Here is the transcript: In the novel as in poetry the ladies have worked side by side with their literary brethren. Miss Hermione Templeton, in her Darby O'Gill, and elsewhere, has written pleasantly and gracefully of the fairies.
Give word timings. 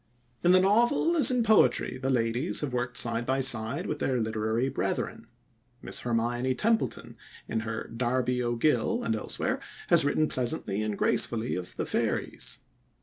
In 0.43 0.51
the 0.51 0.59
novel 0.59 1.15
as 1.15 1.29
in 1.29 1.43
poetry 1.43 1.99
the 1.99 2.09
ladies 2.09 2.61
have 2.61 2.73
worked 2.73 2.97
side 2.97 3.23
by 3.23 3.39
side 3.39 3.85
with 3.85 3.99
their 3.99 4.19
literary 4.19 4.67
brethren. 4.67 5.27
Miss 5.83 5.99
Hermione 5.99 6.55
Templeton, 6.55 7.15
in 7.47 7.59
her 7.59 7.83
Darby 7.95 8.41
O'Gill, 8.41 9.03
and 9.03 9.15
elsewhere, 9.15 9.59
has 9.89 10.03
written 10.03 10.27
pleasantly 10.27 10.81
and 10.81 10.97
gracefully 10.97 11.53
of 11.55 11.75
the 11.75 11.85
fairies. 11.85 12.61